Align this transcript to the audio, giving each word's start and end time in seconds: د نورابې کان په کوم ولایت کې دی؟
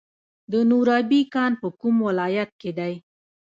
د 0.51 0.53
نورابې 0.69 1.21
کان 1.33 1.51
په 1.61 1.67
کوم 1.79 1.95
ولایت 2.07 2.49
کې 2.61 2.71
دی؟ 2.77 2.93